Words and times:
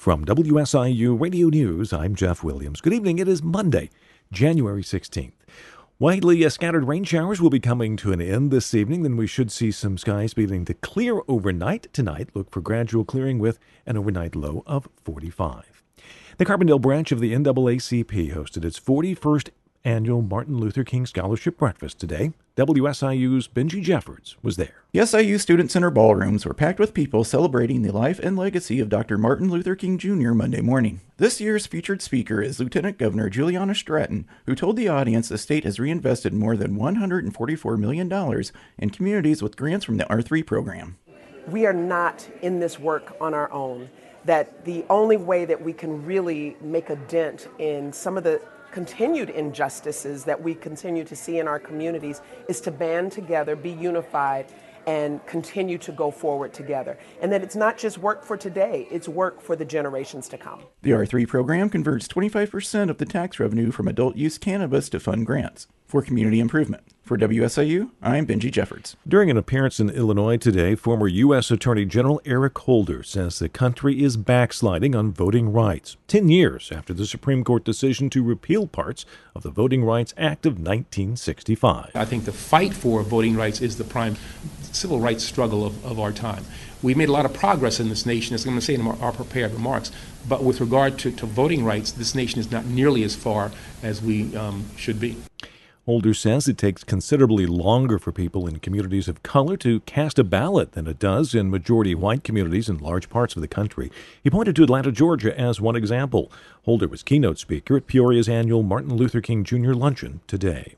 From 0.00 0.24
WSIU 0.24 1.20
Radio 1.20 1.48
News, 1.48 1.92
I'm 1.92 2.14
Jeff 2.14 2.42
Williams. 2.42 2.80
Good 2.80 2.94
evening. 2.94 3.18
It 3.18 3.28
is 3.28 3.42
Monday, 3.42 3.90
January 4.32 4.82
16th. 4.82 5.34
Widely 5.98 6.42
uh, 6.42 6.48
scattered 6.48 6.88
rain 6.88 7.04
showers 7.04 7.38
will 7.38 7.50
be 7.50 7.60
coming 7.60 7.98
to 7.98 8.10
an 8.10 8.22
end 8.22 8.50
this 8.50 8.72
evening. 8.72 9.02
Then 9.02 9.18
we 9.18 9.26
should 9.26 9.52
see 9.52 9.70
some 9.70 9.98
skies 9.98 10.32
beginning 10.32 10.64
to 10.64 10.72
clear 10.72 11.20
overnight 11.28 11.92
tonight. 11.92 12.30
Look 12.32 12.50
for 12.50 12.62
gradual 12.62 13.04
clearing 13.04 13.38
with 13.38 13.58
an 13.84 13.98
overnight 13.98 14.34
low 14.34 14.62
of 14.66 14.88
45. 15.04 15.82
The 16.38 16.46
Carbondale 16.46 16.80
branch 16.80 17.12
of 17.12 17.20
the 17.20 17.34
NAACP 17.34 18.32
hosted 18.34 18.64
its 18.64 18.80
41st 18.80 19.50
annual 19.84 20.22
Martin 20.22 20.58
Luther 20.58 20.84
King 20.84 21.06
Scholarship 21.06 21.58
Breakfast 21.58 21.98
today. 21.98 22.32
WSIU's 22.56 23.48
Benji 23.48 23.82
Jeffords 23.82 24.36
was 24.42 24.56
there. 24.56 24.82
The 24.92 25.06
SIU 25.06 25.38
Student 25.38 25.70
Center 25.70 25.90
ballrooms 25.90 26.44
were 26.44 26.52
packed 26.52 26.78
with 26.78 26.92
people 26.92 27.24
celebrating 27.24 27.82
the 27.82 27.92
life 27.92 28.18
and 28.18 28.36
legacy 28.36 28.80
of 28.80 28.88
Dr. 28.88 29.16
Martin 29.16 29.48
Luther 29.48 29.74
King 29.74 29.96
Jr. 29.96 30.32
Monday 30.32 30.60
morning. 30.60 31.00
This 31.16 31.40
year's 31.40 31.66
featured 31.66 32.02
speaker 32.02 32.42
is 32.42 32.60
Lieutenant 32.60 32.98
Governor 32.98 33.30
Juliana 33.30 33.74
Stratton, 33.74 34.26
who 34.46 34.54
told 34.54 34.76
the 34.76 34.88
audience 34.88 35.28
the 35.28 35.38
state 35.38 35.64
has 35.64 35.78
reinvested 35.78 36.34
more 36.34 36.56
than 36.56 36.76
$144 36.76 37.78
million 37.78 38.12
in 38.78 38.90
communities 38.90 39.42
with 39.42 39.56
grants 39.56 39.84
from 39.86 39.96
the 39.96 40.04
R3 40.04 40.44
program. 40.44 40.98
We 41.50 41.66
are 41.66 41.72
not 41.72 42.28
in 42.42 42.60
this 42.60 42.78
work 42.78 43.16
on 43.20 43.34
our 43.34 43.50
own. 43.52 43.90
That 44.24 44.64
the 44.64 44.84
only 44.88 45.16
way 45.16 45.44
that 45.46 45.60
we 45.60 45.72
can 45.72 46.04
really 46.04 46.56
make 46.60 46.90
a 46.90 46.96
dent 46.96 47.48
in 47.58 47.92
some 47.92 48.16
of 48.16 48.22
the 48.22 48.40
continued 48.70 49.30
injustices 49.30 50.24
that 50.24 50.40
we 50.40 50.54
continue 50.54 51.02
to 51.04 51.16
see 51.16 51.38
in 51.38 51.48
our 51.48 51.58
communities 51.58 52.20
is 52.48 52.60
to 52.60 52.70
band 52.70 53.10
together, 53.10 53.56
be 53.56 53.70
unified, 53.70 54.46
and 54.86 55.24
continue 55.26 55.76
to 55.78 55.90
go 55.92 56.10
forward 56.10 56.52
together. 56.52 56.98
And 57.20 57.32
that 57.32 57.42
it's 57.42 57.56
not 57.56 57.76
just 57.76 57.98
work 57.98 58.24
for 58.24 58.36
today, 58.36 58.86
it's 58.90 59.08
work 59.08 59.40
for 59.40 59.56
the 59.56 59.64
generations 59.64 60.28
to 60.28 60.38
come. 60.38 60.62
The 60.82 60.90
R3 60.90 61.26
program 61.26 61.68
converts 61.68 62.06
25% 62.06 62.90
of 62.90 62.98
the 62.98 63.06
tax 63.06 63.40
revenue 63.40 63.72
from 63.72 63.88
adult 63.88 64.16
use 64.16 64.38
cannabis 64.38 64.88
to 64.90 65.00
fund 65.00 65.26
grants 65.26 65.66
for 65.90 66.02
community 66.02 66.40
improvement. 66.40 66.84
For 67.10 67.18
WSIU, 67.18 67.90
I'm 68.00 68.24
Benji 68.24 68.52
Jeffords. 68.52 68.96
During 69.06 69.30
an 69.30 69.36
appearance 69.36 69.80
in 69.80 69.90
Illinois 69.90 70.36
today, 70.36 70.76
former 70.76 71.08
U.S. 71.08 71.50
Attorney 71.50 71.84
General 71.84 72.20
Eric 72.24 72.56
Holder 72.56 73.02
says 73.02 73.40
the 73.40 73.48
country 73.48 74.00
is 74.00 74.16
backsliding 74.16 74.94
on 74.94 75.10
voting 75.10 75.52
rights, 75.52 75.96
10 76.06 76.28
years 76.28 76.70
after 76.70 76.94
the 76.94 77.06
Supreme 77.06 77.42
Court 77.42 77.64
decision 77.64 78.10
to 78.10 78.22
repeal 78.22 78.68
parts 78.68 79.04
of 79.34 79.42
the 79.42 79.50
Voting 79.50 79.84
Rights 79.84 80.14
Act 80.16 80.46
of 80.46 80.52
1965. 80.52 81.90
I 81.96 82.04
think 82.04 82.26
the 82.26 82.32
fight 82.32 82.74
for 82.74 83.02
voting 83.02 83.34
rights 83.34 83.60
is 83.60 83.76
the 83.76 83.82
prime 83.82 84.14
civil 84.70 85.00
rights 85.00 85.24
struggle 85.24 85.66
of, 85.66 85.84
of 85.84 85.98
our 85.98 86.12
time. 86.12 86.44
We 86.80 86.94
made 86.94 87.08
a 87.08 87.12
lot 87.12 87.24
of 87.24 87.34
progress 87.34 87.80
in 87.80 87.88
this 87.88 88.06
nation, 88.06 88.36
as 88.36 88.44
I'm 88.44 88.52
going 88.52 88.60
to 88.60 88.64
say 88.64 88.74
in 88.74 88.86
our 88.86 89.10
prepared 89.10 89.52
remarks, 89.52 89.90
but 90.28 90.44
with 90.44 90.60
regard 90.60 90.96
to, 91.00 91.10
to 91.10 91.26
voting 91.26 91.64
rights, 91.64 91.90
this 91.90 92.14
nation 92.14 92.38
is 92.38 92.52
not 92.52 92.66
nearly 92.66 93.02
as 93.02 93.16
far 93.16 93.50
as 93.82 94.00
we 94.00 94.36
um, 94.36 94.66
should 94.76 95.00
be. 95.00 95.16
Holder 95.90 96.14
says 96.14 96.46
it 96.46 96.56
takes 96.56 96.84
considerably 96.84 97.46
longer 97.46 97.98
for 97.98 98.12
people 98.12 98.46
in 98.46 98.60
communities 98.60 99.08
of 99.08 99.24
color 99.24 99.56
to 99.56 99.80
cast 99.80 100.20
a 100.20 100.22
ballot 100.22 100.70
than 100.70 100.86
it 100.86 101.00
does 101.00 101.34
in 101.34 101.50
majority 101.50 101.96
white 101.96 102.22
communities 102.22 102.68
in 102.68 102.78
large 102.78 103.08
parts 103.08 103.34
of 103.34 103.42
the 103.42 103.48
country. 103.48 103.90
He 104.22 104.30
pointed 104.30 104.54
to 104.54 104.62
Atlanta, 104.62 104.92
Georgia 104.92 105.36
as 105.36 105.60
one 105.60 105.74
example. 105.74 106.30
Holder 106.62 106.86
was 106.86 107.02
keynote 107.02 107.40
speaker 107.40 107.76
at 107.76 107.88
Peoria's 107.88 108.28
annual 108.28 108.62
Martin 108.62 108.94
Luther 108.94 109.20
King 109.20 109.42
Jr. 109.42 109.72
luncheon 109.72 110.20
today. 110.28 110.76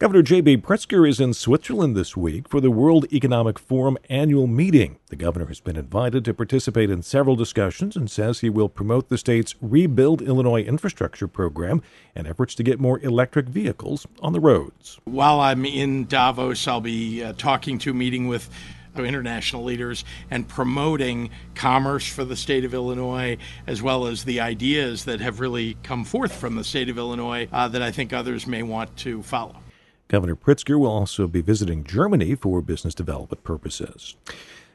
Governor 0.00 0.22
J.B. 0.22 0.56
Pritzker 0.56 1.06
is 1.06 1.20
in 1.20 1.34
Switzerland 1.34 1.94
this 1.94 2.16
week 2.16 2.48
for 2.48 2.58
the 2.58 2.70
World 2.70 3.04
Economic 3.12 3.58
Forum 3.58 3.98
annual 4.08 4.46
meeting. 4.46 4.98
The 5.08 5.16
governor 5.16 5.44
has 5.48 5.60
been 5.60 5.76
invited 5.76 6.24
to 6.24 6.32
participate 6.32 6.88
in 6.88 7.02
several 7.02 7.36
discussions 7.36 7.96
and 7.96 8.10
says 8.10 8.40
he 8.40 8.48
will 8.48 8.70
promote 8.70 9.10
the 9.10 9.18
state's 9.18 9.56
Rebuild 9.60 10.22
Illinois 10.22 10.62
infrastructure 10.62 11.28
program 11.28 11.82
and 12.14 12.26
efforts 12.26 12.54
to 12.54 12.62
get 12.62 12.80
more 12.80 12.98
electric 13.00 13.44
vehicles 13.44 14.06
on 14.22 14.32
the 14.32 14.40
roads. 14.40 14.98
While 15.04 15.38
I'm 15.38 15.66
in 15.66 16.06
Davos, 16.06 16.66
I'll 16.66 16.80
be 16.80 17.22
uh, 17.22 17.34
talking 17.34 17.76
to, 17.80 17.92
meeting 17.92 18.26
with 18.26 18.48
international 18.96 19.64
leaders 19.64 20.06
and 20.30 20.48
promoting 20.48 21.28
commerce 21.54 22.08
for 22.08 22.24
the 22.24 22.36
state 22.36 22.64
of 22.64 22.72
Illinois, 22.72 23.36
as 23.66 23.82
well 23.82 24.06
as 24.06 24.24
the 24.24 24.40
ideas 24.40 25.04
that 25.04 25.20
have 25.20 25.40
really 25.40 25.76
come 25.82 26.06
forth 26.06 26.32
from 26.34 26.56
the 26.56 26.64
state 26.64 26.88
of 26.88 26.96
Illinois 26.96 27.46
uh, 27.52 27.68
that 27.68 27.82
I 27.82 27.90
think 27.90 28.14
others 28.14 28.46
may 28.46 28.62
want 28.62 28.96
to 28.96 29.22
follow. 29.22 29.56
Governor 30.10 30.34
Pritzker 30.34 30.76
will 30.76 30.90
also 30.90 31.28
be 31.28 31.40
visiting 31.40 31.84
Germany 31.84 32.34
for 32.34 32.60
business 32.60 32.96
development 32.96 33.44
purposes. 33.44 34.16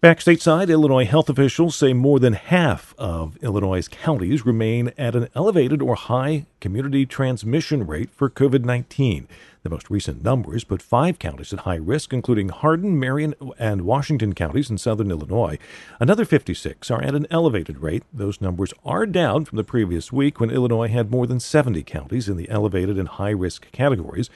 Back 0.00 0.20
stateside, 0.20 0.70
Illinois 0.70 1.04
health 1.04 1.28
officials 1.28 1.76
say 1.76 1.92
more 1.92 2.18
than 2.18 2.32
half 2.32 2.94
of 2.96 3.36
Illinois' 3.42 3.88
counties 3.88 4.46
remain 4.46 4.92
at 4.96 5.14
an 5.14 5.28
elevated 5.34 5.82
or 5.82 5.96
high 5.96 6.46
community 6.60 7.04
transmission 7.04 7.86
rate 7.86 8.08
for 8.10 8.30
COVID 8.30 8.64
19. 8.64 9.28
The 9.64 9.68
most 9.68 9.90
recent 9.90 10.22
numbers 10.24 10.64
put 10.64 10.80
five 10.80 11.18
counties 11.18 11.52
at 11.52 11.60
high 11.60 11.74
risk, 11.74 12.14
including 12.14 12.48
Hardin, 12.48 12.98
Marion, 12.98 13.34
and 13.58 13.82
Washington 13.82 14.34
counties 14.34 14.70
in 14.70 14.78
southern 14.78 15.10
Illinois. 15.10 15.58
Another 16.00 16.24
56 16.24 16.90
are 16.90 17.02
at 17.02 17.14
an 17.14 17.26
elevated 17.30 17.80
rate. 17.80 18.04
Those 18.12 18.40
numbers 18.40 18.72
are 18.84 19.04
down 19.04 19.44
from 19.44 19.56
the 19.56 19.64
previous 19.64 20.10
week 20.10 20.40
when 20.40 20.50
Illinois 20.50 20.88
had 20.88 21.10
more 21.10 21.26
than 21.26 21.40
70 21.40 21.82
counties 21.82 22.30
in 22.30 22.38
the 22.38 22.48
elevated 22.48 22.98
and 22.98 23.08
high 23.08 23.30
risk 23.30 23.70
categories. 23.72 24.30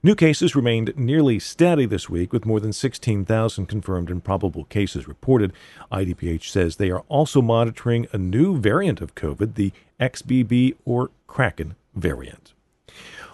New 0.00 0.14
cases 0.14 0.54
remained 0.54 0.96
nearly 0.96 1.40
steady 1.40 1.84
this 1.84 2.08
week, 2.08 2.32
with 2.32 2.46
more 2.46 2.60
than 2.60 2.72
16,000 2.72 3.66
confirmed 3.66 4.10
and 4.10 4.22
probable 4.22 4.64
cases 4.64 5.08
reported. 5.08 5.52
IDPH 5.90 6.44
says 6.44 6.76
they 6.76 6.90
are 6.90 7.02
also 7.08 7.42
monitoring 7.42 8.06
a 8.12 8.18
new 8.18 8.56
variant 8.56 9.00
of 9.00 9.16
COVID, 9.16 9.54
the 9.54 9.72
XBB 9.98 10.76
or 10.84 11.10
Kraken 11.26 11.74
variant. 11.96 12.52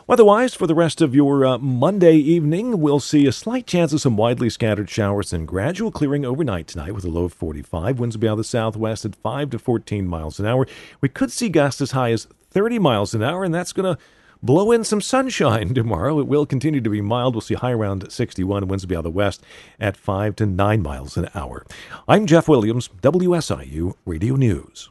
Otherwise, 0.09 0.55
for 0.55 0.67
the 0.67 0.75
rest 0.75 1.03
of 1.03 1.15
your 1.15 1.45
uh, 1.45 1.59
Monday 1.59 2.17
evening, 2.17 2.81
we'll 2.81 3.01
see 3.01 3.27
a 3.27 3.33
slight 3.33 3.67
chance 3.67 3.93
of 3.93 4.01
some 4.01 4.17
widely 4.17 4.49
scattered 4.49 4.89
showers 4.89 5.35
and 5.35 5.49
gradual 5.49 5.91
clearing 5.91 6.25
overnight 6.25 6.67
tonight 6.67 6.95
with 6.95 7.05
a 7.05 7.11
low 7.11 7.25
of 7.25 7.33
45. 7.35 7.99
Winds 7.99 8.17
will 8.17 8.21
be 8.21 8.29
out 8.29 8.33
of 8.33 8.39
the 8.39 8.45
southwest 8.45 9.05
at 9.05 9.17
5 9.17 9.51
to 9.51 9.59
14 9.59 10.07
miles 10.07 10.39
an 10.39 10.47
hour. 10.47 10.67
We 11.03 11.11
could 11.11 11.31
see 11.31 11.51
gusts 11.51 11.83
as 11.83 11.91
high 11.91 12.13
as 12.13 12.27
30 12.51 12.79
miles 12.79 13.15
an 13.15 13.23
hour, 13.23 13.45
and 13.45 13.55
that's 13.55 13.73
going 13.73 13.97
to 13.97 14.03
blow 14.45 14.71
in 14.71 14.85
some 14.85 15.01
sunshine 15.01 15.75
tomorrow. 15.75 16.21
It 16.21 16.27
will 16.27 16.47
continue 16.47 16.81
to 16.81 16.91
be 16.91 17.01
mild. 17.01 17.35
We'll 17.35 17.41
see 17.41 17.55
high 17.55 17.73
around 17.73 18.11
61. 18.13 18.69
Winds 18.69 18.85
will 18.85 18.89
be 18.89 18.97
out 18.97 19.01
of 19.01 19.05
the 19.05 19.11
west 19.11 19.43
at 19.81 19.97
5 19.97 20.37
to 20.37 20.47
9 20.47 20.83
miles 20.83 21.17
an 21.17 21.29
hour. 21.35 21.65
I'm 22.07 22.27
Jeff 22.27 22.47
Williams, 22.47 22.89
WSIU 23.03 23.95
Radio 24.05 24.37
News. 24.37 24.91